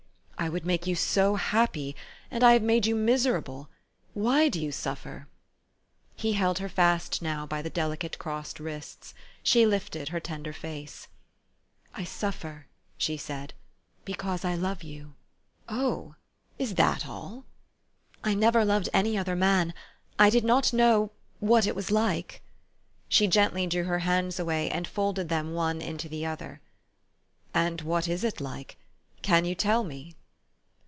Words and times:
"I 0.41 0.49
would 0.49 0.65
make 0.65 0.87
you 0.87 0.95
so 0.95 1.35
happy; 1.35 1.95
and 2.31 2.43
I 2.43 2.53
have 2.53 2.63
made 2.63 2.87
you 2.87 2.95
miserable! 2.95 3.69
Why 4.15 4.49
do 4.49 4.59
you 4.59 4.71
suffer?" 4.71 5.27
He 6.15 6.33
held 6.33 6.57
her 6.57 6.67
fast 6.67 7.21
now 7.21 7.45
by 7.45 7.61
the 7.61 7.69
delicate 7.69 8.17
crossed 8.17 8.59
wrists. 8.59 9.13
She 9.43 9.67
lifted 9.67 10.09
her 10.09 10.19
tender 10.19 10.51
face." 10.51 11.07
I 11.93 12.03
suffer/' 12.05 12.65
she 12.97 13.17
said," 13.17 13.53
because 14.13 14.43
I 14.43 14.55
love 14.55 14.81
you." 14.81 15.13
"Oh! 15.69 16.15
Is 16.57 16.73
that 16.73 17.05
an?"" 17.05 17.43
I 18.23 18.33
never 18.33 18.65
loved 18.65 18.89
any 18.91 19.15
other 19.19 19.35
man. 19.35 19.75
I 20.17 20.31
did 20.31 20.43
not 20.43 20.73
know 20.73 21.11
what 21.39 21.67
it 21.67 21.75
was 21.75 21.91
like." 21.91 22.41
She 23.07 23.27
gently 23.27 23.67
drew 23.67 23.83
her 23.83 23.99
hands 23.99 24.39
away, 24.39 24.71
and 24.71 24.87
folded 24.87 25.29
them 25.29 25.53
one 25.53 25.83
into 25.83 26.09
the 26.09 26.25
other. 26.25 26.61
<' 26.91 27.17
And 27.53 27.81
what 27.83 28.07
is 28.07 28.23
it 28.23 28.41
like? 28.41 28.77
Can 29.21 29.45
you 29.45 29.53
tell 29.53 29.83
me 29.83 30.15